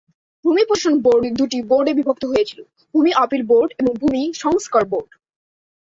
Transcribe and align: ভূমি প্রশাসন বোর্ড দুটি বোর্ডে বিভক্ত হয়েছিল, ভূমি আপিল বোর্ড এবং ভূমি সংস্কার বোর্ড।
ভূমি 0.45 0.63
প্রশাসন 0.67 0.95
বোর্ড 1.01 1.23
দুটি 1.39 1.57
বোর্ডে 1.69 1.91
বিভক্ত 1.93 2.23
হয়েছিল, 2.25 2.59
ভূমি 2.93 3.11
আপিল 3.23 3.41
বোর্ড 3.47 3.69
এবং 3.79 3.91
ভূমি 4.01 4.21
সংস্কার 4.43 4.83
বোর্ড। 4.91 5.09